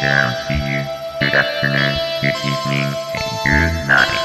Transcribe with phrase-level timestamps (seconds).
[0.00, 0.80] down to you.
[1.20, 4.19] Good afternoon, good evening, and good night.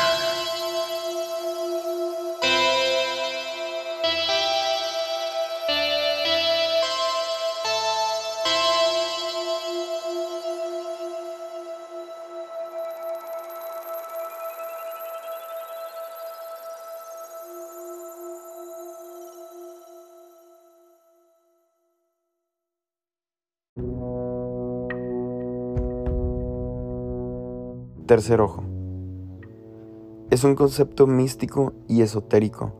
[28.15, 28.63] Tercer ojo.
[30.29, 32.71] Es un concepto místico y esotérico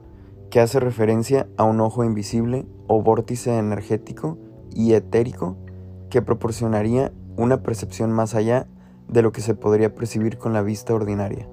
[0.50, 4.38] que hace referencia a un ojo invisible o vórtice energético
[4.74, 5.58] y etérico
[6.10, 8.68] que proporcionaría una percepción más allá
[9.10, 11.50] de lo que se podría percibir con la vista ordinaria.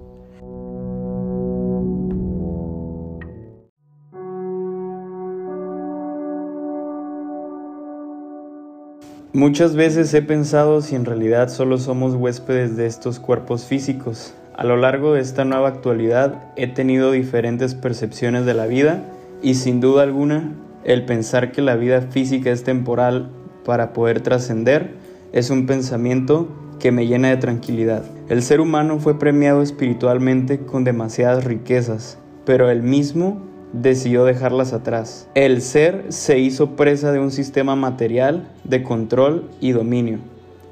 [9.34, 14.34] Muchas veces he pensado si en realidad solo somos huéspedes de estos cuerpos físicos.
[14.54, 19.02] A lo largo de esta nueva actualidad he tenido diferentes percepciones de la vida
[19.42, 20.52] y sin duda alguna
[20.84, 23.30] el pensar que la vida física es temporal
[23.64, 24.90] para poder trascender
[25.32, 28.04] es un pensamiento que me llena de tranquilidad.
[28.28, 33.40] El ser humano fue premiado espiritualmente con demasiadas riquezas, pero él mismo
[33.72, 35.28] decidió dejarlas atrás.
[35.34, 40.18] El ser se hizo presa de un sistema material de control y dominio,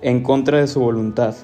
[0.03, 1.35] en contra de su voluntad.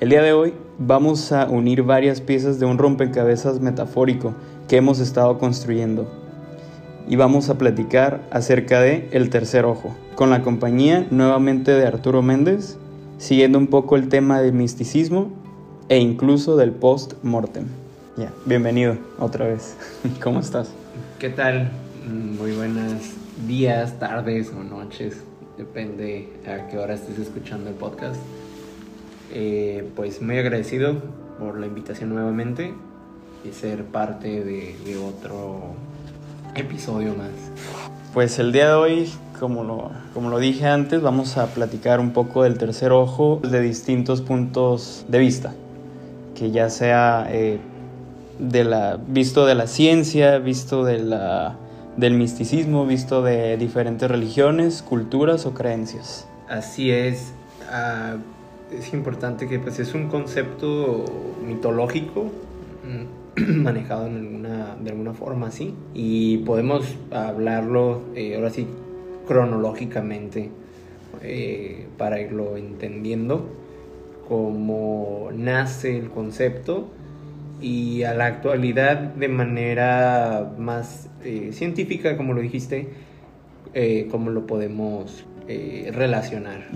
[0.00, 4.34] El día de hoy vamos a unir varias piezas de un rompecabezas metafórico
[4.68, 6.08] que hemos estado construyendo.
[7.08, 12.20] Y vamos a platicar acerca de El tercer ojo, con la compañía nuevamente de Arturo
[12.22, 12.76] Méndez,
[13.16, 15.30] siguiendo un poco el tema del misticismo
[15.88, 17.64] e incluso del post-mortem.
[18.18, 19.74] Ya, bienvenido otra vez.
[20.22, 20.68] ¿Cómo estás?
[21.18, 21.72] ¿Qué tal?
[22.08, 23.14] Mm, Muy buenos
[23.48, 25.16] días, tardes o noches,
[25.56, 28.20] depende a qué hora estés escuchando el podcast.
[29.32, 31.02] Eh, pues muy agradecido
[31.40, 32.72] por la invitación nuevamente
[33.44, 35.74] y ser parte de, de otro
[36.54, 37.30] episodio más.
[38.14, 42.12] Pues el día de hoy, como lo, como lo dije antes, vamos a platicar un
[42.12, 45.52] poco del tercer ojo de distintos puntos de vista,
[46.36, 47.58] que ya sea eh,
[48.38, 51.56] de la, visto de la ciencia, visto de la,
[51.96, 56.26] del misticismo, visto de diferentes religiones, culturas o creencias.
[56.48, 57.32] Así es,
[57.70, 58.16] ah,
[58.72, 61.04] es importante que pues es un concepto
[61.46, 62.30] mitológico
[62.84, 68.66] mm, manejado en alguna, de alguna forma así y podemos hablarlo eh, ahora sí
[69.26, 70.50] cronológicamente
[71.22, 73.46] eh, para irlo entendiendo
[74.28, 76.88] cómo nace el concepto
[77.60, 82.88] y a la actualidad de manera más eh, científica como lo dijiste
[83.74, 86.66] eh, cómo lo podemos eh, relacionar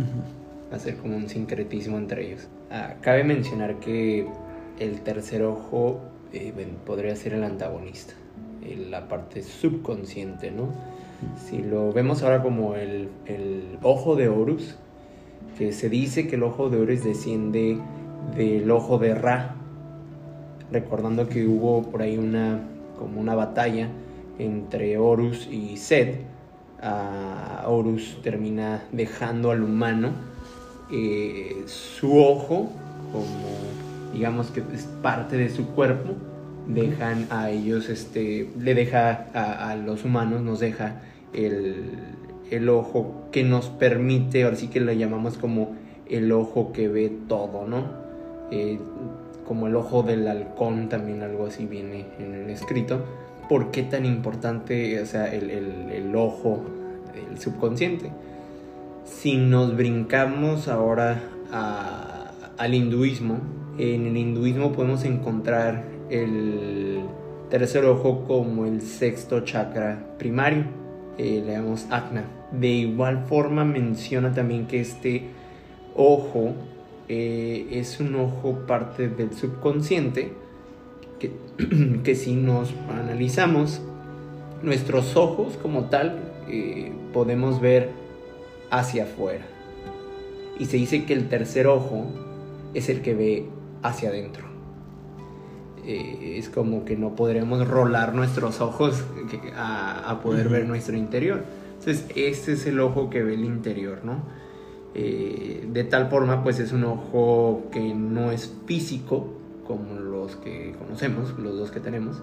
[0.73, 2.49] hacer como un sincretismo entre ellos.
[2.71, 4.27] Ah, cabe mencionar que
[4.79, 6.01] el tercer ojo
[6.33, 6.53] eh,
[6.87, 8.15] podría ser el antagonista,
[8.91, 10.69] la parte subconsciente, ¿no?
[11.37, 14.77] Si lo vemos ahora como el, el ojo de Horus,
[15.59, 17.79] que se dice que el ojo de Horus desciende
[18.37, 19.57] del ojo de Ra,
[20.73, 22.61] recordando que hubo por ahí una,
[22.99, 23.89] como una batalla
[24.39, 26.21] entre Horus y Seth.
[26.81, 30.11] Ah, Horus termina dejando al humano
[30.91, 32.71] eh, su ojo,
[33.13, 36.15] como digamos que es parte de su cuerpo,
[36.67, 41.01] dejan a ellos, este, le deja a, a los humanos, nos deja
[41.33, 41.99] el,
[42.51, 45.75] el ojo que nos permite, ahora sí que lo llamamos como
[46.09, 47.85] el ojo que ve todo, ¿no?
[48.51, 48.79] Eh,
[49.47, 53.05] como el ojo del halcón, también algo así viene en el escrito.
[53.49, 56.63] ¿Por qué tan importante, o sea, el, ojo,
[57.31, 58.11] el subconsciente?
[59.05, 61.21] Si nos brincamos ahora
[62.57, 63.39] al hinduismo,
[63.79, 67.01] en el hinduismo podemos encontrar el
[67.51, 70.65] tercer ojo como el sexto chakra primario,
[71.19, 72.25] eh, le llamamos Agna.
[72.53, 75.31] De igual forma menciona también que este
[75.95, 76.55] ojo
[77.15, 80.33] eh, es un ojo parte del subconsciente,
[81.19, 81.31] que,
[82.05, 83.83] que si nos analizamos,
[84.63, 87.91] nuestros ojos como tal eh, podemos ver
[88.71, 89.45] hacia afuera.
[90.59, 92.07] Y se dice que el tercer ojo
[92.73, 93.47] es el que ve
[93.83, 94.47] hacia adentro.
[95.85, 99.05] Eh, es como que no podremos rolar nuestros ojos
[99.55, 101.45] a, a poder ver nuestro interior.
[101.79, 104.23] Entonces, este es el ojo que ve el interior, ¿no?
[104.95, 109.27] Eh, de tal forma, pues es un ojo que no es físico,
[109.67, 112.23] como los que conocemos, los dos que tenemos,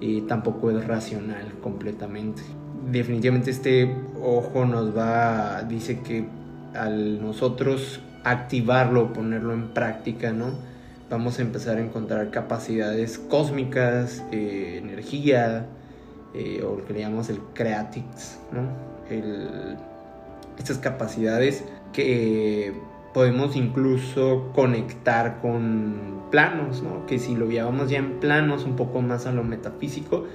[0.00, 2.42] y tampoco es racional completamente.
[2.90, 6.26] Definitivamente este ojo nos va, dice que
[6.74, 10.46] al nosotros activarlo, ponerlo en práctica, ¿no?
[11.08, 15.66] Vamos a empezar a encontrar capacidades cósmicas, eh, energía,
[16.34, 18.94] eh, o lo que le llamamos el creatix, ¿no?
[20.58, 22.74] estas capacidades que
[23.14, 27.06] podemos incluso conectar con planos, ¿no?
[27.06, 30.26] Que si lo llevamos ya en planos, un poco más a lo metafísico,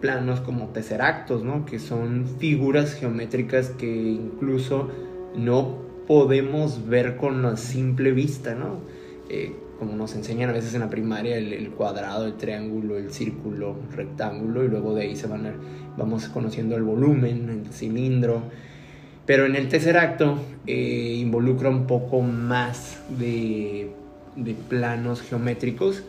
[0.00, 1.64] planos como tesseractos, ¿no?
[1.64, 4.90] Que son figuras geométricas que incluso
[5.34, 8.80] no podemos ver con la simple vista, ¿no?
[9.28, 13.76] Eh, como nos enseñan a veces en la primaria, el, cuadrado, el triángulo, el círculo,
[13.90, 15.54] el rectángulo, y luego de ahí se van a,
[15.96, 18.42] vamos conociendo el volumen, el cilindro.
[19.26, 23.90] Pero en el tercer acto eh, involucra un poco más de,
[24.68, 26.04] planos geométricos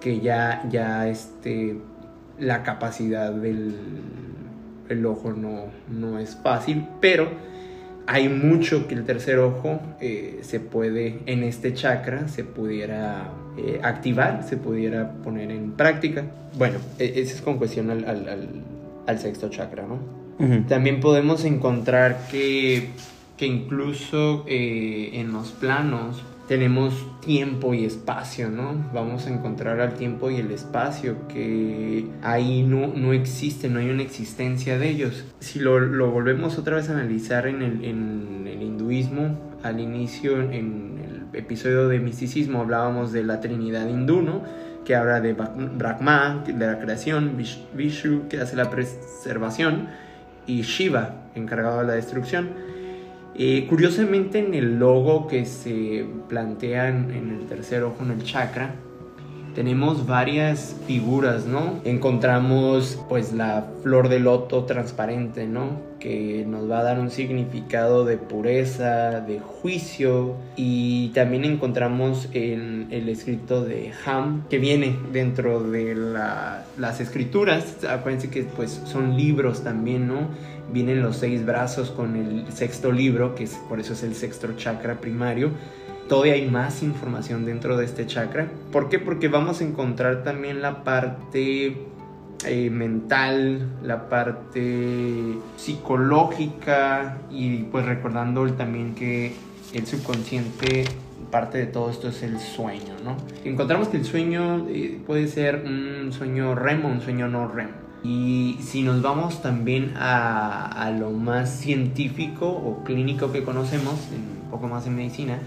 [0.00, 1.76] que ya, ya este,
[2.38, 3.74] la capacidad del
[4.88, 7.28] el ojo no, no es fácil, pero
[8.06, 13.80] hay mucho que el tercer ojo eh, se puede, en este chakra, se pudiera eh,
[13.82, 16.24] activar, se pudiera poner en práctica.
[16.58, 18.62] Bueno, e, eso es con cuestión al, al,
[19.06, 20.23] al, sexto chakra, ¿no?
[20.68, 22.88] También podemos encontrar que,
[23.36, 28.74] que incluso eh, en los planos tenemos tiempo y espacio, ¿no?
[28.92, 33.88] Vamos a encontrar al tiempo y el espacio que ahí no, no existe, no hay
[33.88, 35.24] una existencia de ellos.
[35.40, 40.42] Si lo, lo volvemos otra vez a analizar en el, en el hinduismo, al inicio
[40.42, 44.42] en el episodio de misticismo hablábamos de la Trinidad hindú, ¿no?
[44.84, 47.38] Que habla de Brahma, de la creación,
[47.74, 49.88] Vishnu, que hace la preservación,
[50.46, 52.50] y Shiva, encargado de la destrucción.
[53.36, 58.76] Eh, curiosamente en el logo que se plantea en, el tercer ojo, en el chakra,
[59.54, 61.80] tenemos varias figuras, ¿no?
[61.84, 65.80] Encontramos pues la flor de loto transparente, ¿no?
[66.00, 72.88] Que nos va a dar un significado de pureza, de juicio y también encontramos el,
[72.90, 79.62] el escrito de Ham que viene dentro de las escrituras, acuérdense que pues son libros
[79.62, 80.28] también, ¿no?
[80.72, 84.54] Vienen los seis brazos con el sexto libro, que es, por eso es el sexto
[84.56, 85.50] chakra primario
[86.08, 88.48] todavía hay más información dentro de este chakra.
[88.72, 88.98] ¿Por qué?
[88.98, 91.76] Porque vamos a encontrar también la parte
[92.46, 99.34] eh, mental, la parte psicológica y pues recordando también que
[99.72, 100.84] el subconsciente,
[101.30, 103.16] parte de todo esto es el sueño, ¿no?
[103.44, 107.70] Encontramos que el sueño eh, puede ser un sueño REM o un sueño no REM.
[108.04, 114.50] Y si nos vamos también a, a lo más científico o clínico que conocemos, un
[114.50, 115.38] poco más en medicina,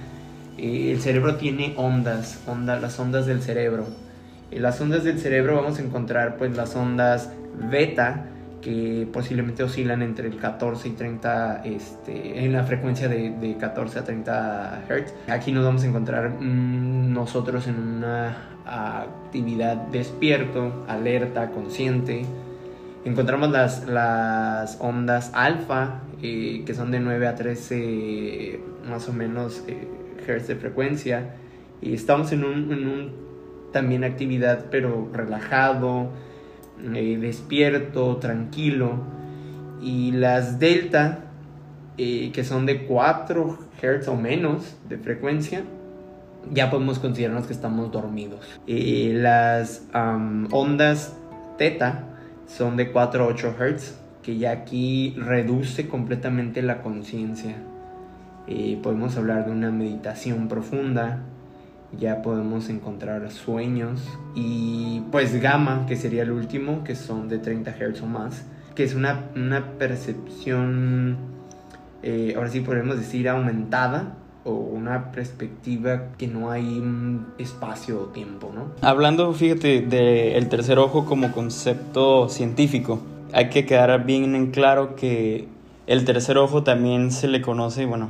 [0.57, 3.85] eh, el cerebro tiene ondas, las ondas del cerebro.
[4.51, 7.31] En las ondas del cerebro vamos a encontrar pues las ondas
[7.69, 8.25] beta
[8.61, 14.03] que posiblemente oscilan entre el 14 y 30 este, en la frecuencia de, 14 a
[14.03, 15.29] 30 Hz.
[15.29, 22.25] Aquí nos vamos a encontrar mm, nosotros en una actividad despierto, alerta, consciente.
[23.05, 29.63] Encontramos las, las ondas alfa eh, que son de 9 a 13 más o menos
[29.67, 29.87] eh,
[30.27, 31.35] de frecuencia
[31.81, 33.11] y estamos en un,
[33.71, 36.09] también actividad pero relajado,
[36.93, 38.99] eh, despierto, tranquilo
[39.81, 41.19] y las delta
[41.97, 45.63] eh, que son de 4 Hz o menos de frecuencia
[46.51, 48.59] ya podemos considerarnos que estamos dormidos.
[48.67, 51.15] Eh, las ondas
[51.57, 52.03] teta
[52.47, 57.55] son de 4 a 8 Hz que ya aquí reduce completamente la conciencia
[58.47, 61.23] eh, podemos hablar de una meditación profunda,
[61.97, 64.01] ya podemos encontrar sueños
[64.35, 68.83] y pues gamma, que sería el último, que son de 30 Hz o más, que
[68.83, 71.17] es una, una percepción,
[72.03, 76.81] eh, ahora sí podemos decir, aumentada o una perspectiva que no hay
[77.37, 78.71] espacio o tiempo, ¿no?
[78.81, 83.01] Hablando, fíjate, del tercer ojo como concepto científico,
[83.33, 85.49] hay que quedar bien en claro que
[85.85, 88.09] el tercer ojo también se le conoce, bueno,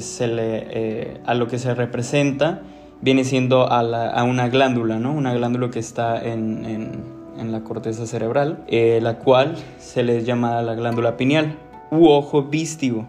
[0.00, 2.62] se le, eh, a lo que se representa
[3.02, 5.12] viene siendo a, una glándula, ¿no?
[5.12, 7.02] Una glándula que está en,
[7.36, 11.56] en, la corteza cerebral, eh, la cual se le llama la glándula pineal
[11.90, 13.06] u ojo vístigo.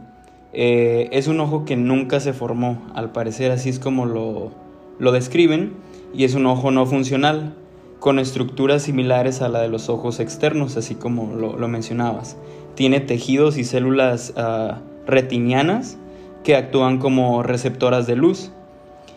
[0.52, 4.52] Eh, es un ojo que nunca se formó, al parecer así es como lo,
[4.98, 5.74] lo describen,
[6.14, 7.54] y es un ojo no funcional,
[8.00, 12.36] con estructuras similares a la de los ojos externos, así como lo, lo mencionabas.
[12.76, 14.74] Tiene tejidos y células uh,
[15.06, 15.98] retinianas
[16.44, 18.52] que actúan como receptoras de luz.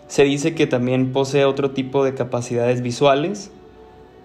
[0.09, 3.51] Se dice que también posee otro tipo de capacidades visuales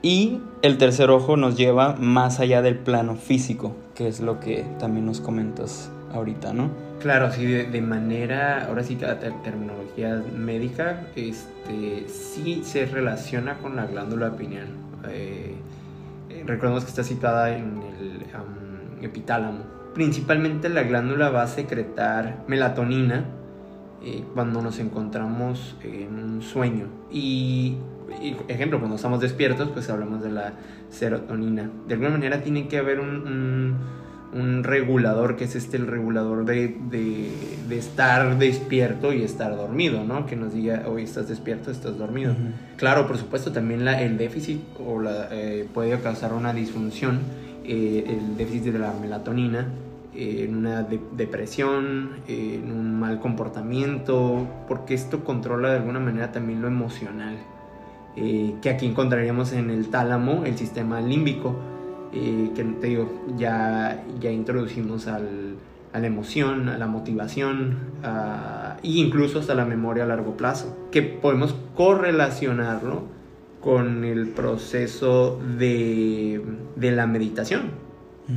[0.04, 4.66] y el tercer ojo nos lleva más allá del plano físico, que es lo que
[4.80, 6.70] también nos comentas ahorita, ¿no?
[7.00, 13.88] Claro, sí, de, manera, ahora sí, ter- terminología médica, este, sí se relaciona con la
[13.88, 14.68] glándula pineal.
[15.10, 15.56] Eh,
[16.30, 19.81] eh, que está situada en el am, epitálamo.
[19.94, 23.26] Principalmente la glándula va a secretar melatonina
[24.04, 26.88] eh, cuando nos encontramos en un sueño.
[27.12, 27.76] Y,
[28.22, 30.54] y, ejemplo, cuando estamos despiertos, pues hablamos de la
[30.90, 31.70] serotonina.
[31.88, 33.76] De alguna manera tiene que haber un, un,
[34.40, 37.30] un regulador, que es este el regulador de, de,
[37.68, 40.26] de estar despierto y estar dormido, ¿no?
[40.26, 42.34] Que nos diga, hoy estás despierto, estás dormido.
[42.78, 47.20] Claro, por supuesto, también la- el déficit o la, eh, puede causar una disfunción,
[47.74, 49.68] eh, el déficit de la melatonina,
[50.14, 56.00] eh, en una de- depresión, eh, en un mal comportamiento, porque esto controla de alguna
[56.02, 57.36] manera también lo emocional,
[58.18, 61.56] eh, que aquí encontraríamos en el tálamo, el sistema límbico,
[62.12, 65.56] que te digo, ya, ya introducimos al,
[65.94, 70.76] a la emoción, a la motivación, a- e incluso hasta la memoria a largo plazo,
[70.92, 73.04] que podemos correlacionarlo
[73.62, 76.42] con el proceso de,
[76.76, 77.72] de la meditación.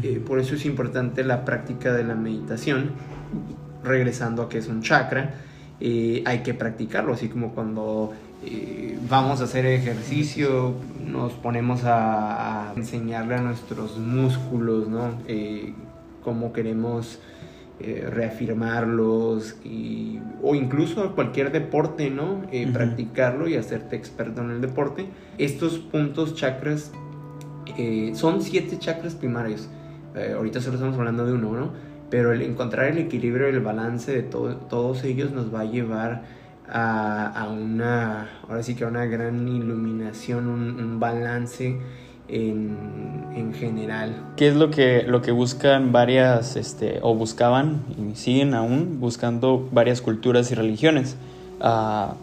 [0.03, 2.91] Eh, por eso es importante la práctica de la meditación,
[3.83, 5.35] regresando a que es un chakra,
[5.81, 8.13] eh, hay que practicarlo, así como cuando
[8.45, 10.75] eh, vamos a hacer ejercicio,
[11.07, 15.19] nos ponemos a, a enseñarle a nuestros músculos, ¿no?
[16.23, 17.19] Cómo queremos
[17.81, 22.43] eh, reafirmarlos y- o incluso cualquier deporte, ¿no?
[22.53, 22.69] Eh.
[22.73, 25.07] Practicarlo y hacerte experto en el deporte.
[25.39, 26.93] Estos puntos chakras
[27.79, 29.69] eh, son siete chakras primarios.
[30.37, 31.73] Ahorita solo estamos hablando de uno, ¿no?
[32.09, 36.23] Pero el encontrar el equilibrio el balance de todo- todos ellos nos va a llevar
[36.69, 41.79] a, a una, ahora sí que a una gran iluminación, un, un balance
[42.29, 42.77] en,
[43.35, 44.15] en general.
[44.37, 49.69] ¿Qué es lo que, lo que buscan varias, este, o buscaban y siguen aún buscando
[49.73, 51.17] varias culturas y religiones?
[51.61, 52.15] Ah,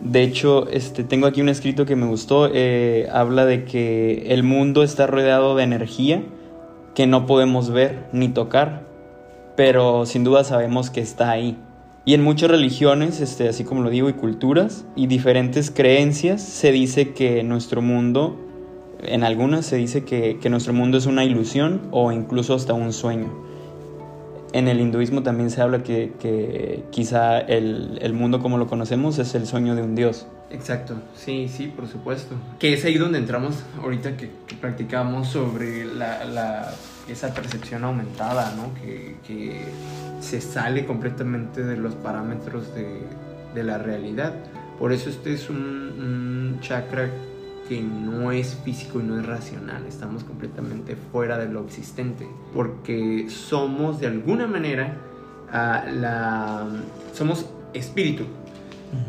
[0.00, 4.42] de hecho, este, tengo aquí un escrito que me gustó, eh, habla de que el
[4.42, 6.22] mundo está rodeado de energía
[6.94, 8.82] que no podemos ver ni tocar,
[9.56, 11.56] pero sin duda sabemos que está ahí.
[12.04, 16.72] Y en muchas religiones, este, así como lo digo, y culturas y diferentes creencias, se
[16.72, 18.45] dice que nuestro mundo
[19.02, 22.92] en algunas se dice que, que nuestro mundo es una ilusión o incluso hasta un
[22.92, 23.28] sueño.
[24.52, 29.18] En el hinduismo también se habla que, que quizá el, el mundo como lo conocemos
[29.18, 30.26] es el sueño de un dios.
[30.50, 32.36] Exacto, sí, sí, por supuesto.
[32.58, 36.72] Que es ahí donde entramos ahorita que, que practicamos sobre la, la-
[37.08, 38.72] esa percepción aumentada, ¿no?
[38.80, 39.60] Que, que
[40.20, 43.00] se sale completamente de los parámetros de,
[43.54, 44.34] de la realidad.
[44.78, 47.10] Por eso este es un, un chakra
[47.68, 49.84] que no es físico y no es racional.
[49.86, 52.26] Estamos completamente fuera de lo existente.
[52.54, 54.96] Porque somos de alguna manera
[55.52, 56.66] ah, la,
[57.12, 58.24] somos espíritu.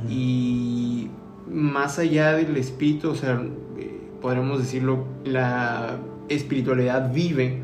[0.10, 1.10] Y
[1.50, 3.42] más allá del espíritu, o sea,
[3.78, 5.98] eh, podremos decirlo, la
[6.30, 7.62] espiritualidad vive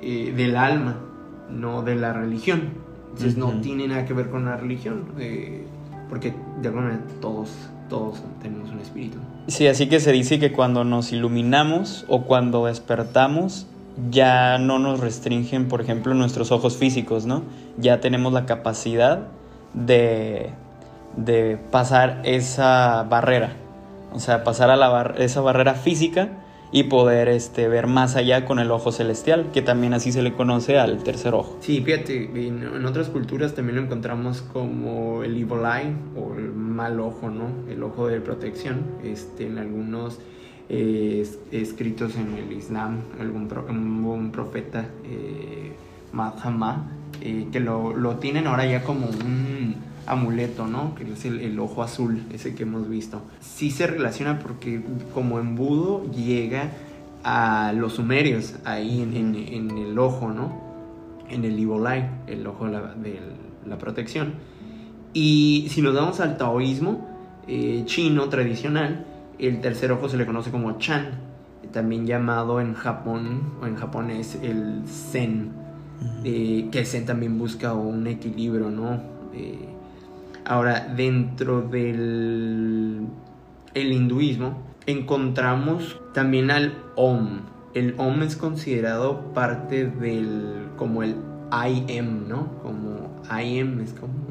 [0.00, 0.98] eh, del alma,
[1.50, 2.86] no de la religión.
[3.06, 5.64] Entonces no tiene nada que ver con la religión, eh,
[6.10, 7.50] porque de alguna manera todos,
[7.88, 9.16] todos tenemos un espíritu.
[9.48, 13.66] Sí, así que se dice que cuando nos iluminamos o cuando despertamos,
[14.10, 17.42] ya no nos restringen, por ejemplo, nuestros ojos físicos, ¿no?
[17.78, 19.28] Ya tenemos la capacidad
[19.72, 20.50] de,
[21.16, 23.52] de pasar esa barrera,
[24.12, 26.28] o sea, pasar a la bar- esa barrera física
[26.72, 30.32] y poder este, ver más allá con el ojo celestial, que también así se le
[30.34, 31.56] conoce al tercer ojo.
[31.60, 37.00] Sí, fíjate, en, otras culturas también lo encontramos como el evil eye o el mal
[37.00, 37.48] ojo, ¿no?
[37.70, 38.82] El ojo de protección.
[39.02, 40.18] Este, en algunos
[40.68, 45.72] eh, es- escritos en el Islam, algún pro- un, un profeta, eh,
[46.12, 46.90] Mahama,
[47.22, 50.94] eh, que lo, lo tienen ahora ya como un amuleto, ¿no?
[50.94, 53.22] Que es el, el ojo azul, ese que hemos visto.
[53.40, 54.80] Sí se relaciona porque
[55.14, 56.70] como embudo llega
[57.24, 60.64] a los sumerios, ahí en, en- en el ojo, ¿no?
[61.28, 63.18] En el eye, el ojo de la, de
[63.66, 64.34] la protección.
[65.18, 67.08] Y si nos vamos al taoísmo
[67.48, 69.06] eh, chino tradicional,
[69.38, 71.06] el tercer ojo se le conoce como Chan,
[71.72, 75.52] también llamado en Japón o en japonés el Zen,
[76.22, 79.00] eh, que el Zen también busca un equilibrio, ¿no?
[79.32, 79.70] Eh,
[80.44, 83.06] ahora, dentro del
[83.72, 87.40] el hinduismo encontramos también al Om.
[87.72, 91.16] El Om es considerado parte del, como el
[91.50, 92.58] I am, ¿no?
[92.62, 94.25] Como I am es como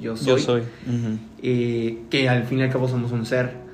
[0.00, 0.60] yo soy Yo soy.
[0.60, 1.18] Ujú.
[1.42, 3.64] eh, que al fin y al cabo somos un ser.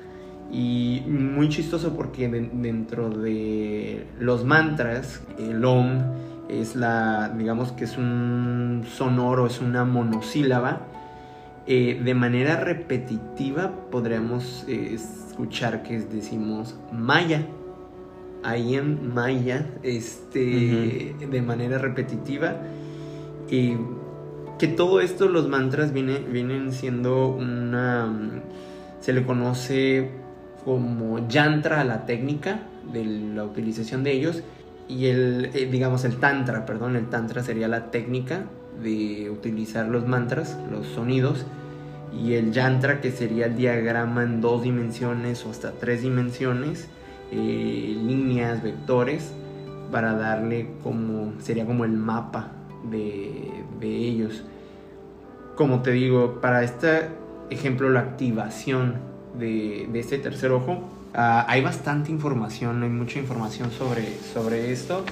[0.51, 5.99] Y muy chistoso porque de- dentro de los mantras, el Om
[6.49, 10.81] es la, digamos que es un sonoro, es una monosílaba.
[11.65, 17.45] Eh, de manera repetitiva podríamos eh, escuchar que decimos maya.
[18.43, 22.57] Ahí en maya, este, de manera repetitiva.
[23.49, 23.75] Y
[24.63, 28.09] que todo esto, los mantras viene, vienen siendo una...
[29.01, 30.09] Se le conoce
[30.63, 32.61] como yantra a la técnica
[32.93, 34.41] de la utilización de ellos
[34.87, 38.45] y el, eh, digamos, el tantra, perdón, el tantra sería la técnica
[38.81, 41.45] de utilizar los mantras, los sonidos,
[42.17, 46.87] y el yantra, que sería el diagrama en dos dimensiones o hasta tres dimensiones,
[47.33, 49.33] eh, líneas, vectores,
[49.91, 52.53] para darle como, sería como el mapa
[52.89, 53.51] de,
[53.81, 54.45] de ellos.
[55.55, 57.09] Como te digo, para este
[57.49, 58.95] ejemplo, la activación
[59.37, 60.83] de, de este tercer ojo,
[61.15, 65.05] Ah, hay bastante información, hay mucha información sobre, sobre esto.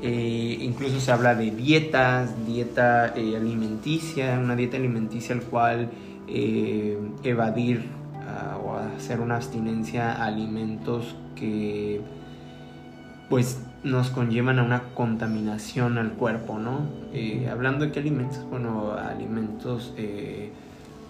[0.00, 5.90] Eh, incluso se habla de dietas, dieta eh, alimenticia, una dieta alimenticia al cual
[6.28, 7.86] eh, evadir
[8.24, 12.00] ah, o hacer una abstinencia a alimentos que
[13.28, 16.80] pues nos conllevan a una contaminación al cuerpo, ¿no?
[17.50, 19.94] hablando de qué alimentos, bueno, alimentos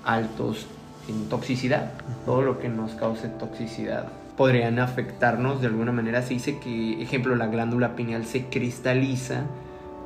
[0.04, 0.66] altos
[1.08, 1.92] en toxicidad,
[2.24, 4.08] todo lo que nos cause toxicidad
[4.38, 6.22] podrían afectarnos de alguna manera.
[6.22, 9.42] Se dice que, ejemplo, la glándula pineal se cristaliza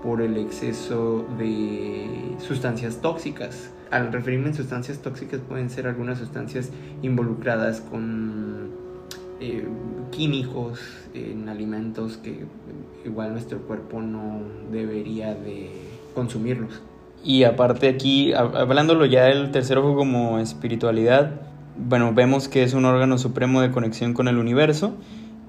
[0.02, 3.70] por el exceso de sustancias tóxicas.
[3.90, 6.70] Al referirme en sustancias tóxicas pueden ser algunas sustancias
[7.02, 8.70] involucradas con
[9.42, 9.66] eh,
[10.12, 10.78] químicos
[11.14, 12.44] en alimentos que
[13.04, 15.70] igual nuestro cuerpo no debería de
[16.14, 16.80] consumirlos.
[17.24, 21.40] Y aparte aquí, hablándolo ya del tercer ojo como espiritualidad,
[21.76, 24.94] bueno, vemos que es un órgano supremo de conexión con el universo,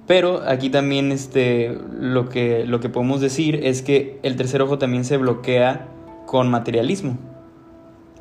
[0.07, 4.77] pero aquí también este, lo, que, lo que podemos decir es que el tercer ojo
[4.77, 5.87] también se bloquea
[6.25, 7.17] con materialismo.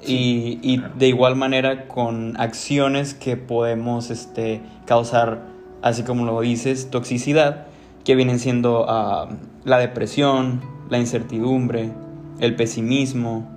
[0.05, 5.47] y, de igual manera con acciones que podemos este, causar,
[5.83, 7.67] así como lo dices, toxicidad,
[8.05, 9.29] que vienen siendo ah,
[9.65, 11.93] la depresión, la incertidumbre,
[12.41, 13.49] el pesimismo,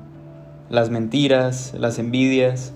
[0.70, 2.74] las mentiras, las envidias.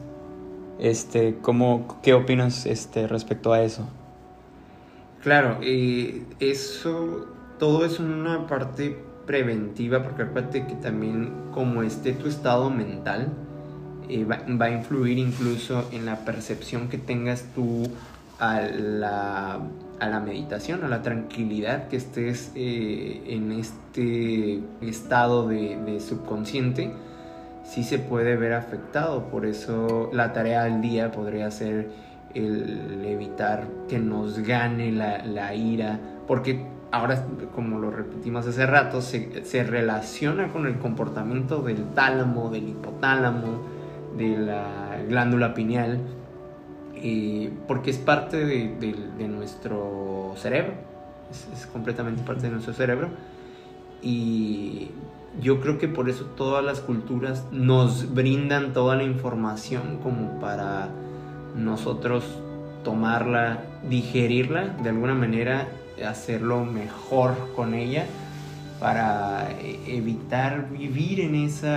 [0.80, 3.88] Este, ¿cómo, ¿Qué opinas este, respecto a eso?
[5.22, 12.70] Claro, eso, todo es una parte preventiva, porque acuérdate que también como esté tu estado
[12.70, 13.28] mental,
[14.08, 17.84] eh, va, a influir incluso en la percepción que tengas tú
[18.40, 19.60] a la,
[20.00, 26.94] a la meditación, a la tranquilidad que estés eh, en este estado de, de subconsciente
[27.70, 29.26] sí se puede ver afectado.
[29.26, 31.90] Por eso la tarea del día podría ser
[32.34, 37.24] el evitar que nos gane la, ira, porque ahora,
[37.56, 43.62] como lo repetimos hace rato, se, relaciona con el comportamiento del tálamo, del hipotálamo,
[44.18, 46.00] de la glándula pineal,
[47.68, 50.74] porque es parte de, nuestro cerebro,
[51.32, 53.10] es, es, completamente parte de nuestro cerebro.
[54.02, 54.90] Y
[55.42, 60.90] yo creo que por eso todas las culturas nos brindan toda la información como para
[61.56, 62.24] nosotros
[62.84, 65.68] tomarla, digerirla de alguna manera,
[66.08, 68.06] hacerlo mejor con ella
[68.80, 69.50] para
[69.88, 71.68] evitar vivir en ese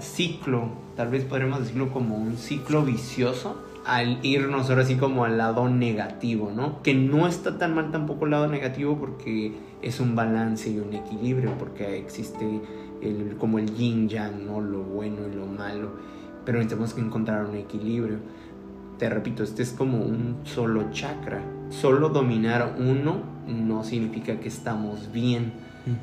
[0.00, 5.38] ciclo, tal vez podremos decirlo como un ciclo vicioso, al irnos ahora sí como al
[5.38, 6.82] lado negativo, ¿no?
[6.82, 10.94] Que no está tan mal tampoco el lado negativo porque es un balance y un
[10.94, 12.60] equilibrio, porque existe
[13.02, 14.60] el, como el yin yang, ¿no?
[14.60, 15.90] Lo bueno y lo malo,
[16.44, 18.18] pero tenemos que encontrar un equilibrio.
[18.98, 21.42] Te repito, este es como un solo chakra.
[21.68, 25.52] Solo dominar uno no significa que estamos bien,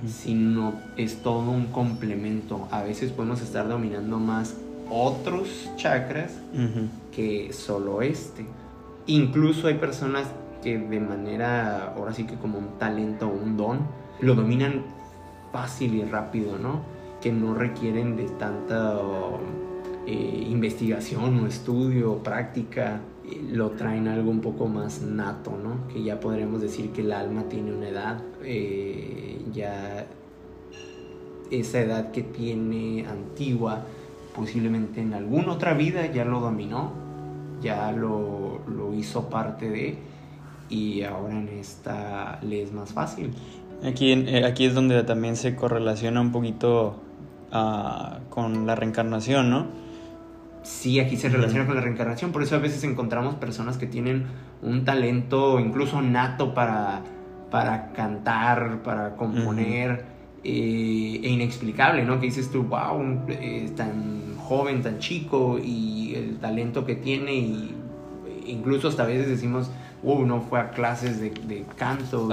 [0.06, 2.68] sino es todo un complemento.
[2.70, 4.56] A veces podemos estar dominando más
[4.92, 6.34] otros chakras
[7.16, 8.46] que solo este.
[9.08, 10.28] Incluso hay personas
[10.62, 13.80] que de manera, ahora sí que como un talento o un don,
[14.20, 14.84] lo dominan
[15.52, 16.82] fácil y rápido, ¿no?
[17.22, 19.00] Que no requieren de tanta
[20.06, 25.88] eh, investigación o estudio o práctica, eh, lo traen algo un poco más nato, ¿no?
[25.88, 30.06] Que ya podremos decir que el alma tiene una edad, eh, ya
[31.50, 33.86] esa edad que tiene antigua,
[34.36, 36.92] posiblemente en alguna otra vida ya lo dominó,
[37.62, 39.98] ya lo, lo hizo parte de,
[40.70, 43.34] y ahora en esta le es más fácil.
[43.84, 47.02] Aquí, eh, aquí es donde también se correlaciona un poquito
[47.52, 49.66] uh, con la reencarnación, ¿no?
[50.64, 54.26] Sí, aquí se relaciona con la reencarnación, por eso a veces encontramos personas que tienen
[54.62, 57.02] un talento incluso nato para,
[57.50, 60.06] para cantar, para componer,
[60.44, 62.20] eh, e inexplicable, ¿no?
[62.20, 67.76] Que dices tú, wow, es tan joven, tan chico y el talento que tiene y
[68.46, 69.70] incluso hasta a veces decimos,
[70.04, 72.28] uh, no fue a clases de, canto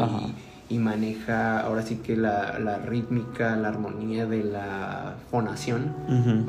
[0.69, 5.95] y, maneja ahora sí que la, rítmica, la armonía de la fonación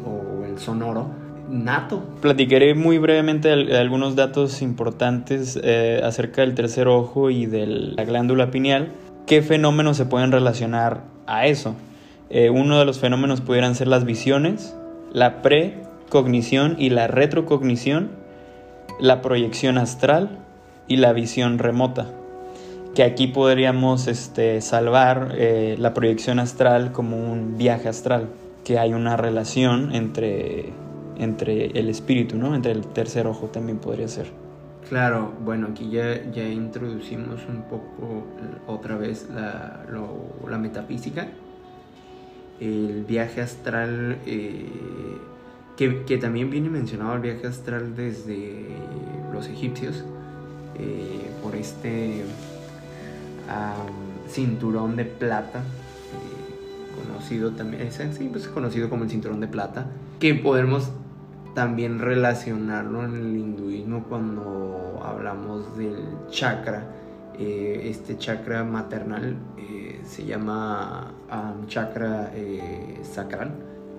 [0.06, 1.08] o el sonoro
[1.50, 2.04] nato.
[2.22, 8.52] Platicaré muy brevemente algunos datos importantes eh, acerca del tercer ojo y de la glándula
[8.52, 8.91] pineal.
[9.26, 11.76] ¿Qué fenómenos se pueden relacionar a eso?
[12.30, 14.76] Eh, uno de los fenómenos pudieran ser las visiones,
[15.13, 18.12] la precognición y la retrocognición,
[19.00, 20.39] la proyección astral
[20.88, 22.08] y la visión remota.
[22.96, 28.30] Que aquí podríamos este, salvar eh, la proyección astral como un viaje astral,
[28.65, 30.74] que hay una relación entre
[31.20, 32.56] entre el espíritu, ¿no?
[32.56, 34.49] Entre el tercer ojo también podría ser.
[34.89, 38.25] Claro, bueno, aquí ya, ya introducimos un poco
[38.65, 39.86] otra vez la,
[40.49, 41.28] la metafísica.
[42.60, 44.65] El viaje astral, eh,
[45.78, 48.65] que, que, también viene mencionado el viaje astral desde
[49.32, 50.04] los egipcios,
[50.80, 52.23] eh, por este
[54.28, 59.86] cinturón de plata, eh, conocido también, sí, pues conocido como el cinturón de plata,
[60.19, 60.89] que podemos
[61.54, 66.84] también relacionarlo en el hinduismo cuando hablamos del chakra.
[67.38, 71.14] Eh, este chakra maternal eh, se llama
[71.68, 73.52] chakra eh, sacral,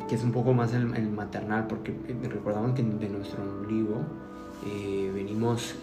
[0.09, 4.03] que es un poco más el, maternal, porque recordamos que de nuestro ombligo
[5.15, 5.75] venimos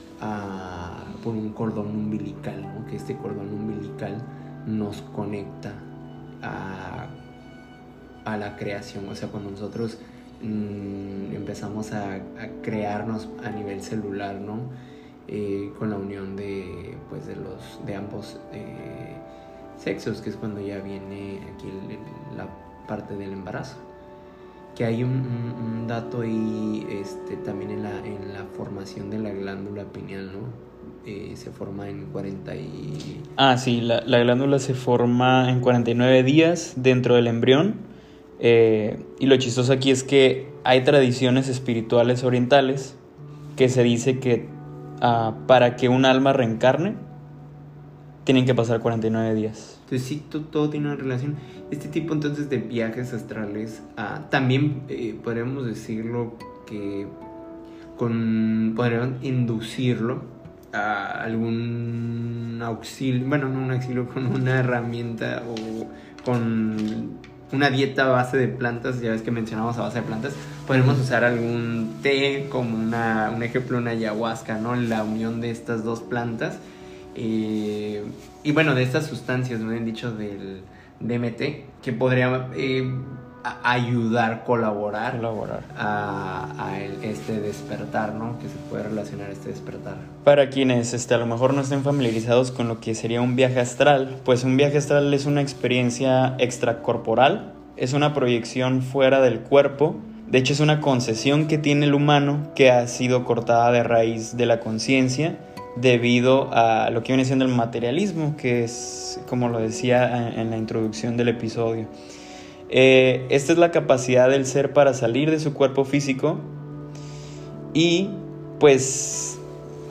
[1.24, 4.22] por un cordón umbilical, que este cordón umbilical
[4.68, 5.74] nos conecta
[6.44, 7.08] a,
[8.24, 9.98] a la creación, o sea, cuando nosotros
[10.41, 12.19] Mm, empezamos a,
[12.62, 14.60] crearnos a nivel celular, ¿no?
[15.28, 19.15] Eh, con la unión de, pues, de, los, de ambos eh,
[19.78, 21.67] sexos, que es cuando ya viene aquí
[22.36, 22.47] la
[22.88, 23.78] parte del embarazo.
[24.76, 29.86] Que hay un, dato ahí este, también en la, en la formación de la glándula
[29.86, 30.67] pineal, ¿no?
[31.06, 33.23] Eh, se forma en 40 y...
[33.38, 37.87] Ah, sí, la, la, glándula se forma en 49 días dentro del embrión
[38.39, 42.95] eh, y lo chistoso aquí es que hay tradiciones espirituales orientales
[43.56, 44.47] que se dice que
[45.02, 46.95] ah, para que un alma reencarne
[48.23, 49.80] tienen que pasar 49 días.
[49.86, 51.38] Entonces sí, todo, tiene una relación.
[51.71, 57.08] Este tipo entonces de viajes astrales, ah, también eh, podríamos decirlo que
[57.97, 60.21] con, podrían inducirlo
[60.73, 65.88] a algún auxilio, bueno, no un auxilio, con una herramienta o
[66.26, 67.17] con
[67.52, 70.34] una dieta a base de plantas, ya ves que mencionamos a base de plantas,
[70.66, 74.76] podemos usar algún té como una, un ejemplo, una ayahuasca, ¿no?
[74.76, 76.58] La unión de estas dos plantas.
[77.16, 78.04] Eh,
[78.44, 80.62] y bueno, de estas sustancias, me han dicho del
[81.00, 82.92] DMT, que podría eh,
[83.63, 85.63] ayudar, colaborar, colaborar.
[85.78, 88.38] A, este despertar, ¿no?
[88.39, 89.95] Que se puede relacionar este despertar.
[90.23, 93.60] Para quienes este, a lo mejor no estén familiarizados con lo que sería un viaje
[93.60, 99.95] astral, pues un viaje astral es una experiencia extracorporal, es una proyección fuera del cuerpo,
[100.28, 104.36] de hecho es una concesión que tiene el humano que ha sido cortada de raíz
[104.36, 105.38] de la conciencia
[105.76, 110.58] debido a lo que viene siendo el materialismo, que es como lo decía en la
[110.58, 111.88] introducción del episodio.
[112.70, 116.40] Eh, esta es la capacidad del ser para salir de su cuerpo físico.
[117.74, 118.10] Y
[118.60, 119.40] pues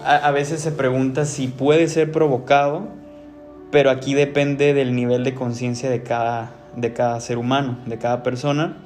[0.04, 2.88] a, veces se pregunta si puede ser provocado,
[3.70, 8.22] pero aquí depende del nivel de conciencia de cada, de cada ser humano, de cada
[8.22, 8.76] persona.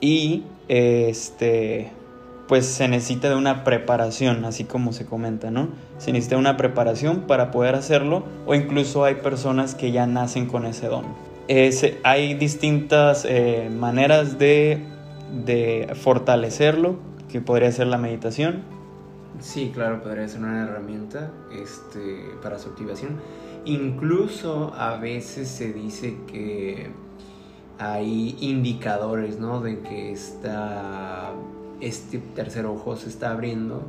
[0.00, 1.92] Y este
[2.46, 5.68] pues se necesita de una preparación, así como se comenta, ¿no?
[5.96, 10.66] Se necesita una preparación para poder hacerlo o incluso hay personas que ya nacen con
[10.66, 11.33] ese don
[12.02, 14.82] hay distintas eh, maneras de,
[15.94, 16.96] fortalecerlo,
[17.30, 18.62] que podría ser la meditación.
[19.40, 23.20] Sí, claro, podría ser una herramienta este, para su activación.
[23.64, 26.90] Incluso a veces se dice que
[27.78, 29.60] hay indicadores, ¿no?
[29.60, 31.32] De que está,
[31.80, 33.82] este tercer ojo se está abriendo.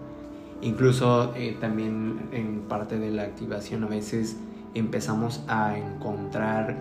[0.62, 4.38] Incluso eh, también en parte de la activación a veces
[4.74, 6.78] empezamos a encontrar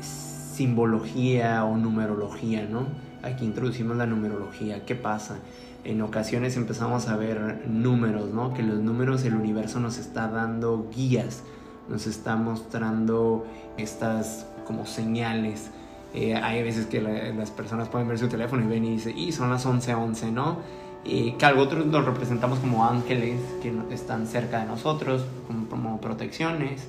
[0.00, 2.86] simbología o numerología, ¿no?
[3.22, 4.84] Aquí introducimos la numerología.
[4.84, 5.38] ¿Qué pasa?
[5.84, 8.54] En ocasiones empezamos a ver números, ¿no?
[8.54, 11.42] Que los números, el universo nos está dando guías,
[11.88, 13.46] nos está mostrando
[13.76, 15.70] estas como señales.
[16.14, 19.32] Eh, hay veces que las personas pueden ver su teléfono y ven y dicen, y
[19.32, 20.58] son las 11:11, ¿no?
[21.04, 26.00] Y que algo otros los representamos como ángeles que están cerca de nosotros, como, como
[26.00, 26.88] protecciones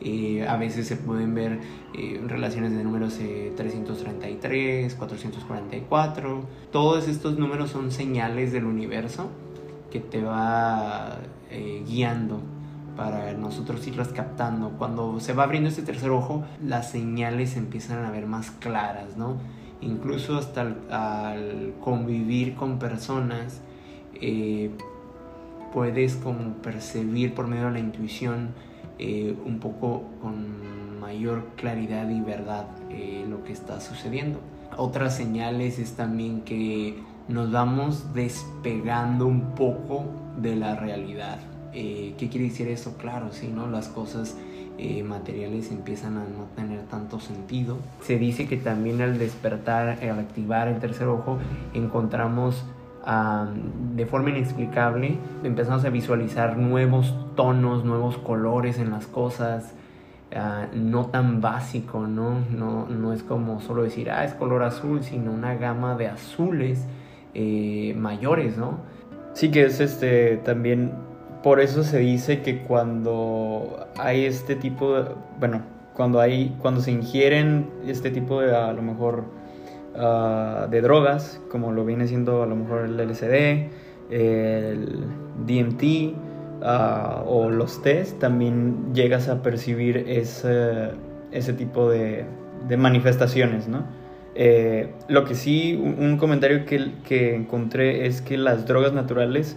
[0.00, 1.58] Eh, a veces se pueden ver
[1.94, 3.18] eh, relaciones de números
[3.56, 6.44] 333, 444.
[6.70, 9.30] Todos estos números son señales del universo
[9.90, 11.18] que te va
[11.86, 12.40] guiando
[12.96, 14.70] para nosotros irlas captando.
[14.70, 19.36] Cuando se va abriendo este tercer ojo, las señales empiezan a ver más claras, ¿no?
[19.82, 23.60] Incluso hasta al, convivir con personas,
[24.14, 24.70] eh,
[25.72, 28.54] puedes como percibir por medio de la intuición
[28.98, 34.40] eh, un poco con mayor claridad y verdad eh, lo que está sucediendo.
[34.76, 40.04] Otras señales es también que nos vamos despegando un poco
[40.36, 41.38] de la realidad.
[41.72, 42.96] Eh, ¿Qué quiere decir eso?
[42.96, 43.66] Claro, si ¿no?
[43.68, 44.36] Las cosas
[44.78, 47.78] eh, materiales empiezan a no tener tanto sentido.
[48.02, 51.38] Se dice que también al despertar, al activar el tercer ojo,
[51.74, 52.64] encontramos
[53.94, 59.74] de forma inexplicable, empezamos a visualizar nuevos tonos, nuevos colores en las cosas,
[60.34, 62.40] ah, no tan básico, ¿no?
[62.50, 62.86] ¿no?
[62.86, 66.86] No es como solo decir, ah, es color azul, sino una gama de azules
[67.34, 68.78] eh, mayores, ¿no?
[69.34, 70.92] Sí que es este también
[71.42, 75.62] por eso se dice que cuando hay este tipo de, bueno,
[75.94, 79.26] cuando hay, cuando se ingieren este tipo de, a lo mejor,
[79.98, 83.68] ah, de drogas, como lo viene siendo a lo mejor el LSD,
[84.10, 85.04] el
[85.46, 86.14] DMT
[86.62, 90.90] ah, o los test, también llegas a percibir ese,
[91.32, 92.24] ese tipo de,
[92.68, 93.84] de manifestaciones, ¿no?
[94.38, 99.56] Eh, lo que sí, un, comentario que, que encontré es que las drogas naturales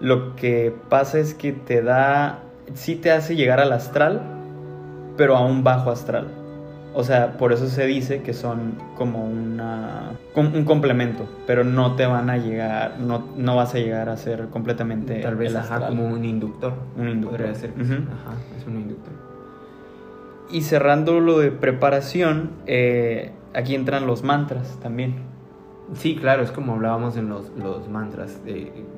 [0.00, 2.40] lo que pasa es que te da,
[2.74, 4.22] sí te hace llegar al astral,
[5.16, 6.39] pero a un bajo astral.
[6.92, 12.04] O sea, por eso se dice que son como una, un complemento, pero no te
[12.04, 15.20] van a llegar, no, no vas a llegar a ser completamente.
[15.20, 15.54] Tal vez
[15.86, 16.72] como un inductor.
[16.96, 17.38] Un inductor.
[17.38, 17.70] Podría ser.
[17.70, 19.12] Ajá, es un inductor.
[20.50, 25.14] Y cerrando lo de preparación, eh, aquí entran los mantras también.
[25.94, 28.38] Sí, claro, es como hablábamos en los, los mantras,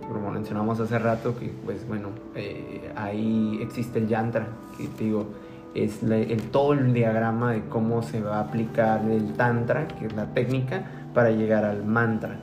[0.08, 5.26] como mencionamos hace rato, que pues bueno, eh, ahí existe el yantra, que te digo,
[5.74, 10.14] es el, todo el diagrama de cómo se va a aplicar el tantra, que es
[10.14, 12.36] la técnica, para llegar al mantra.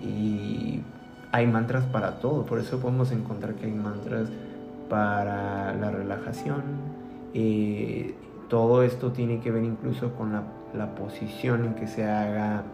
[0.00, 0.82] Y
[1.30, 4.28] hay mantras para todo, por eso podemos encontrar que hay mantras
[4.88, 6.62] para la relajación.
[7.34, 8.14] Eh,
[8.48, 10.42] todo esto tiene que ver incluso con la,
[10.94, 12.64] posición en que se haga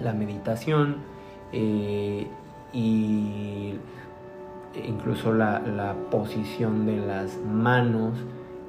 [0.00, 0.96] la meditación
[1.52, 2.26] eh,
[2.72, 3.74] y
[4.86, 8.14] incluso la, posición de las manos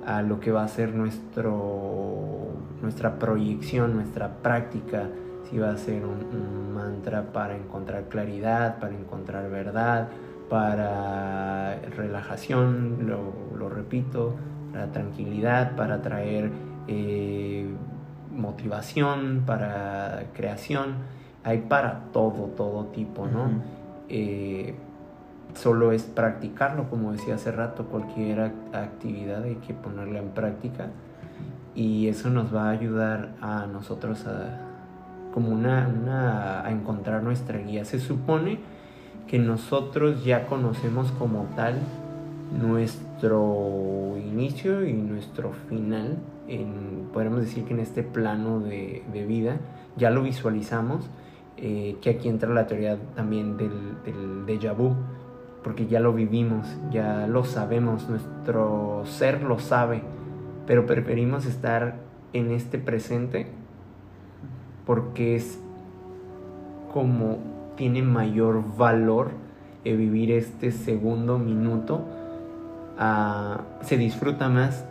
[0.06, 2.48] a lo que va a ser nuestro,
[2.82, 5.10] nuestra proyección, nuestra práctica,
[5.50, 10.10] si va a ser un, mantra para encontrar claridad, para encontrar verdad,
[10.50, 14.36] para relajación, lo, repito,
[14.72, 16.52] para tranquilidad, para traer
[16.88, 17.68] eh,
[18.32, 21.15] motivación, para creación
[21.46, 23.62] hay para todo, todo tipo, ¿no?
[24.10, 24.74] Eh,
[25.56, 28.39] solo es practicarlo, como decía hace rato, cualquier
[28.74, 30.88] actividad hay que ponerla en práctica.
[31.74, 34.60] Y eso nos va a ayudar a nosotros a,
[35.34, 37.84] como una, a encontrar nuestra guía.
[37.84, 38.60] Se supone
[39.28, 41.80] que nosotros ya conocemos como tal
[42.58, 49.58] nuestro inicio y nuestro final, en, podemos decir que en este plano de, de vida.
[49.98, 51.10] Ya lo visualizamos
[51.58, 53.72] eh, que aquí entra la teoría también del,
[54.04, 54.94] del déjà vu,
[55.65, 60.04] porque ya lo vivimos, ya lo sabemos, nuestro ser lo sabe,
[60.67, 61.95] pero preferimos estar
[62.34, 63.47] en este presente
[64.86, 65.60] porque es
[66.93, 67.39] como
[67.75, 69.32] tiene mayor valor
[69.84, 72.06] vivir este segundo minuto,
[72.99, 74.86] ah, se disfruta más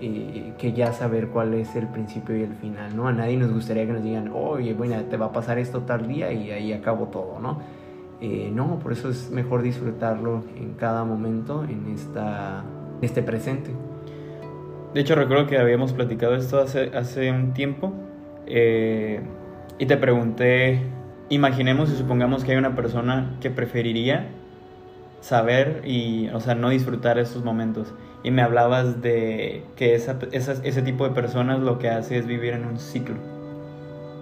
[0.00, 3.06] que ya saber cuál es el principio y el final, ¿no?
[3.06, 6.08] A nadie nos gustaría que nos digan, oye, bueno, te va a pasar esto tal
[6.08, 7.60] día y ahí acabo todo, ¿no?
[8.20, 12.64] Eh, no, por eso es mejor disfrutarlo en cada momento, en esta,
[13.02, 13.70] este presente.
[14.94, 17.92] De hecho, recuerdo que habíamos platicado esto hace, hace un tiempo
[18.46, 19.20] eh,
[19.78, 20.80] y te pregunté,
[21.28, 24.28] imaginemos y supongamos que hay una persona que preferiría
[25.20, 30.82] saber y, o sea, no disfrutar esos momentos y me hablabas de que esa, ese
[30.82, 33.16] tipo de personas lo que hace es vivir en un ciclo,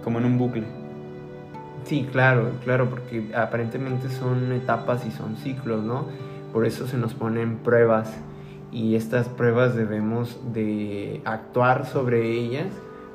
[0.03, 0.84] como en un bucle.
[1.85, 6.05] Sí, claro, claro, porque aparentemente son etapas y son ciclos, ¿no?
[6.51, 8.11] Por eso se nos ponen pruebas
[8.71, 12.67] y estas pruebas debemos de actuar sobre ellas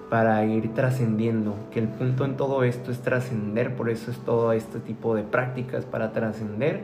[0.09, 4.53] para ir trascendiendo, que el punto en todo esto es trascender, por eso es todo
[4.53, 6.81] este tipo de prácticas para trascender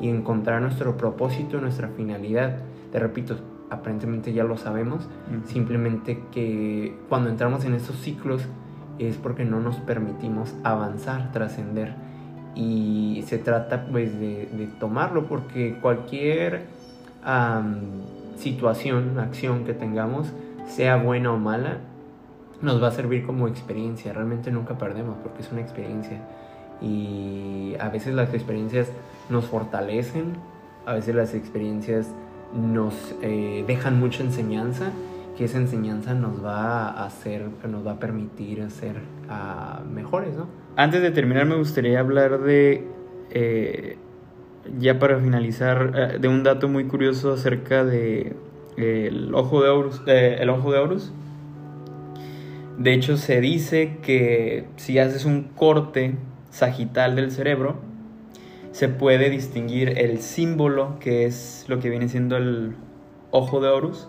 [0.00, 2.58] y encontrar nuestro propósito, nuestra finalidad
[2.94, 3.34] te repito,
[3.70, 5.08] aparentemente ya lo sabemos,
[5.46, 8.42] simplemente que cuando entramos en estos ciclos
[8.98, 11.94] es porque no nos permitimos avanzar, trascender.
[12.54, 16.66] Y se trata pues de, tomarlo porque cualquier
[18.36, 20.32] situación, acción que tengamos,
[20.66, 21.78] sea buena o mala,
[22.62, 24.12] nos va a servir como experiencia.
[24.12, 26.20] Realmente nunca perdemos porque es una experiencia.
[26.80, 28.88] Y a veces las experiencias
[29.30, 30.34] nos fortalecen,
[30.86, 32.08] a veces las experiencias
[32.54, 34.92] nos eh, dejan mucha enseñanza,
[35.36, 38.96] que esa enseñanza nos va a hacer, nos va a permitir ser
[39.28, 40.46] ah, mejores, ¿no?
[40.76, 42.86] Antes de terminar, me gustaría hablar de,
[43.30, 43.96] eh,
[44.78, 48.34] ya para finalizar, eh, de un dato muy curioso acerca de
[48.76, 50.02] eh, el ojo de Horus.
[50.06, 51.12] el ojo de Horus.
[52.78, 56.16] De hecho, se dice que si haces un corte
[56.50, 57.76] sagital del cerebro,
[58.72, 62.74] se puede distinguir el símbolo que es lo que viene siendo el
[63.30, 64.08] ojo de Horus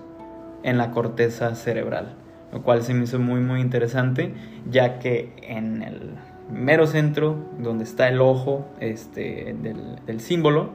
[0.65, 2.15] en la corteza cerebral,
[2.51, 4.33] lo cual se me hizo muy muy interesante,
[4.69, 6.15] ya que en el
[6.51, 10.71] mero centro, donde está el ojo este, del, símbolo,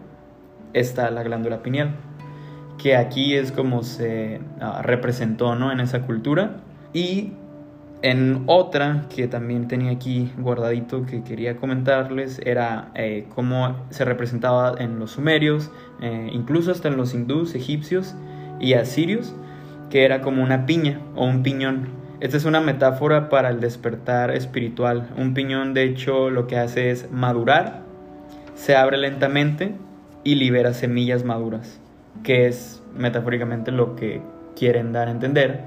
[0.72, 1.96] está la glándula pineal,
[2.78, 5.72] que aquí es como se ah, representó ¿no?
[5.72, 6.56] en esa cultura.
[6.92, 7.32] Y
[8.02, 14.74] en otra que también tenía aquí guardadito que quería comentarles era eh, cómo se representaba
[14.78, 18.14] en los sumerios, eh, incluso hasta en los hindús, egipcios
[18.58, 19.34] y asirios,
[19.90, 21.88] que era como una piña o un piñón.
[22.20, 25.08] Esta es una metáfora para el despertar espiritual.
[25.16, 27.82] Un piñón de hecho lo que hace es madurar,
[28.54, 29.74] se abre lentamente
[30.22, 31.80] y libera semillas maduras,
[32.22, 34.20] que es metafóricamente lo que
[34.56, 35.64] quieren dar a entender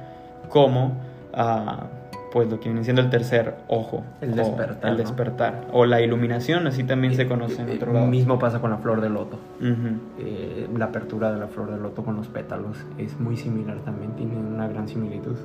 [0.50, 1.02] como
[1.34, 1.88] ah,
[2.34, 4.04] pues lo que viene siendo el tercer ojo.
[4.19, 5.04] El despertar, El ¿no?
[5.04, 5.67] despertar.
[5.72, 8.08] O la iluminación, así también se conoce en Eh, otro lado.
[8.08, 9.38] mismo pasa con la flor de loto.
[9.62, 10.00] Ujú.
[10.19, 14.13] Eh, la apertura de la flor de loto con los pétalos es muy similar también,
[14.15, 15.36] tiene una gran similitud.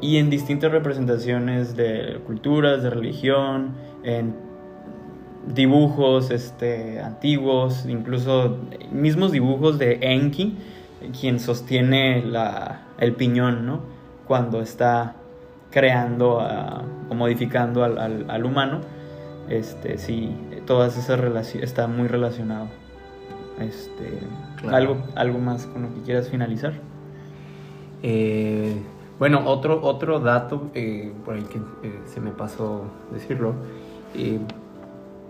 [0.00, 3.70] Y en distintas representaciones de culturas, de religión,
[4.02, 4.34] en
[5.54, 8.56] dibujos este, antiguos, incluso
[8.90, 10.56] mismos dibujos de Enki,
[11.20, 13.80] quien sostiene la, el piñón, ¿no?
[14.26, 15.14] Cuando está
[15.70, 18.80] creando ah, o modificando al, al- al humano,
[19.48, 20.34] este, sí,
[20.66, 22.66] todas esas relaciones, está muy relacionado.
[23.60, 24.18] Este,
[24.60, 24.76] Claro.
[24.76, 26.72] algo, algo más con lo que quieras finalizar.
[28.02, 28.74] Eh,
[29.18, 33.54] bueno, otro, otro dato eh, por ahí que eh, se me pasó decirlo,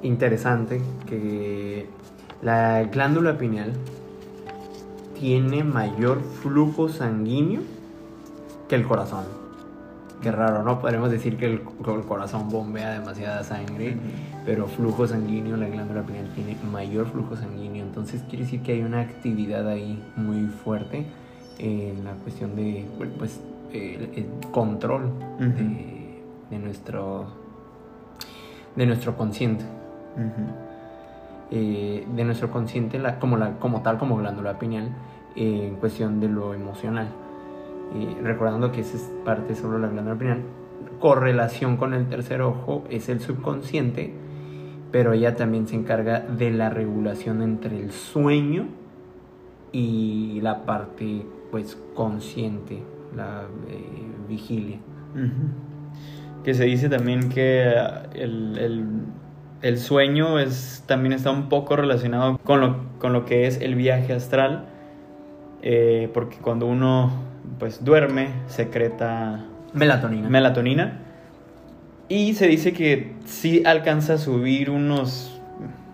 [0.03, 1.87] interesante, que
[2.43, 3.73] la glándula pineal
[5.19, 7.63] tiene mayor flujo sanguíneo
[8.69, 9.25] que el corazón.
[10.23, 10.81] Qué raro, ¿no?
[10.81, 13.97] Podemos decir que el, corazón bombea demasiada sangre,
[14.45, 18.83] pero flujo sanguíneo, la glándula pineal tiene mayor flujo sanguíneo, entonces quiere decir que hay
[18.83, 21.07] una actividad ahí muy fuerte
[21.59, 22.87] en la cuestión de,
[23.19, 23.41] pues,
[23.73, 27.27] el, el control de, de nuestro
[28.77, 29.65] de nuestro consciente,
[31.51, 34.91] eh, de nuestro consciente la, como, la, como tal, como glándula pineal,
[35.35, 37.09] eh, en cuestión de lo emocional.
[38.23, 40.41] Recordando que esa es parte solo la glándula pineal,
[41.01, 44.13] correlación con el tercer ojo es el subconsciente,
[44.93, 48.67] pero ella también se encarga de la regulación entre el sueño
[49.73, 52.83] y la parte pues consciente,
[53.15, 53.85] la eh,
[54.29, 54.79] vigilia.
[56.45, 57.73] Que se dice también que
[58.15, 58.87] el, el-
[59.63, 63.75] el sueño es, también está un poco relacionado con lo, con lo que es el
[63.75, 64.67] viaje astral,
[65.63, 67.11] eh, porque cuando uno
[67.59, 70.29] pues duerme secreta Melatonina.
[70.29, 70.99] melatonina
[72.09, 75.41] y se dice que sí alcanza a subir unos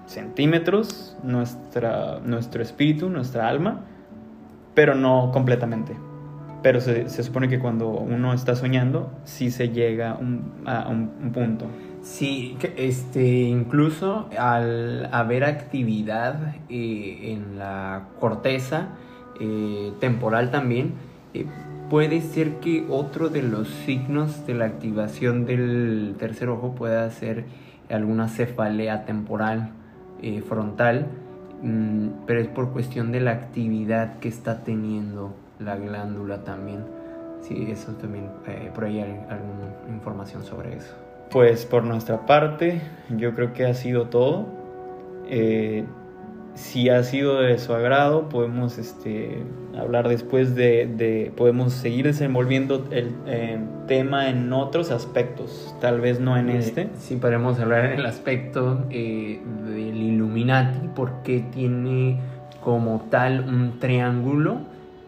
[0.07, 3.81] centímetros nuestra, nuestro espíritu, nuestra alma,
[4.75, 5.97] pero no completamente.
[6.63, 11.11] Pero se, se supone que cuando uno está soñando, sí se llega un- a un,
[11.23, 11.65] un punto.
[12.03, 18.89] Sí, que, este, incluso al haber actividad eh, en la corteza
[19.41, 20.93] eh, temporal también,
[21.35, 21.47] eh,
[21.91, 27.45] puede ser que otro de los signos de la activación del tercer ojo pueda ser
[27.91, 29.71] alguna cefalea temporal
[30.23, 31.07] eh, frontal,
[31.63, 36.85] mm, pero es por cuestión de la actividad que está teniendo la glándula también.
[37.43, 40.95] Sí, eso también, eh, por ahí hay alguna información sobre eso.
[41.31, 42.81] Pues por nuestra parte,
[43.11, 44.47] yo creo que ha sido todo.
[45.29, 45.85] Eh,
[46.55, 49.43] si ha sido de su agrado, podemos este,
[49.79, 56.21] hablar después de, de- podemos seguir desenvolviendo el eh, tema en otros aspectos, tal vez
[56.21, 56.89] no en Eh, este.
[56.99, 62.19] Sí, podemos hablar en el aspecto eh, del Illuminati, porque tiene
[62.63, 64.59] como tal un triángulo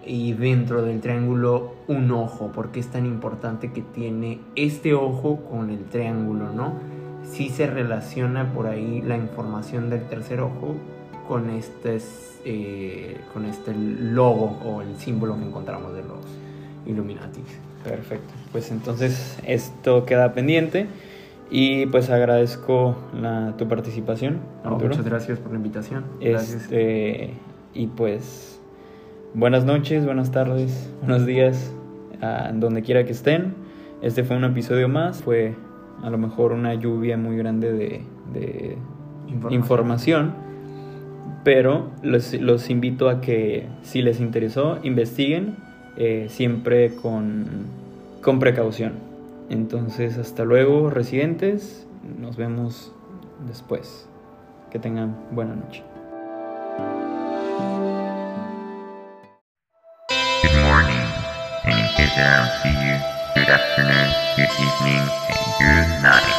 [0.07, 5.71] y dentro del triángulo un ojo, porque es tan importante que tiene este ojo con
[5.71, 6.73] el triángulo, ¿no?
[7.23, 10.75] Sí se relaciona por ahí la información del tercer ojo
[11.29, 11.99] con este,
[12.45, 16.21] eh, con este logo o el símbolo que encontramos de los
[16.87, 17.41] Illuminati.
[17.83, 20.87] Perfecto, pues entonces esto queda pendiente
[21.51, 24.41] y pues agradezco la, tu participación.
[24.65, 26.05] muchas gracias por la invitación.
[26.21, 27.35] Este,
[27.75, 28.61] y pues
[29.35, 31.73] buenas noches, buenas tardes, buenos días,
[32.21, 33.55] a donde quiera que estén.
[34.01, 35.55] Este fue un episodio más, fue
[36.03, 38.77] a lo mejor una lluvia muy grande de,
[39.51, 40.35] información.
[41.45, 45.57] Pero los, los, invito a que si les interesó, investiguen
[45.97, 47.67] eh, siempre con,
[48.23, 48.95] con precaución.
[49.51, 51.87] Entonces, hasta luego, residentes.
[52.19, 52.93] Nos vemos
[53.47, 54.09] después.
[54.71, 55.83] Que tengan buena noche.
[60.43, 61.07] Good morning,
[61.65, 62.97] and in case I don't see you,
[63.37, 66.34] good afternoon, good evening, and good night.